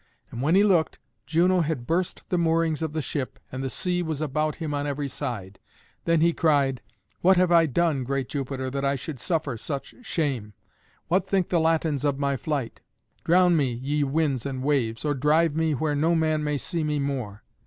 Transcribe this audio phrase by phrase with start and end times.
[0.31, 0.97] And when he looked,
[1.27, 4.87] Juno had burst the moorings of the ship, and the sea was about him on
[4.87, 5.59] every side.
[6.05, 6.81] Then he cried,
[7.19, 10.53] "What have I done, great Jupiter, that I should suffer such shame?
[11.07, 12.81] What think the Latins of my flight?
[13.25, 16.97] Drown me, ye winds and waves, or drive me where no man may see me
[16.97, 17.43] more."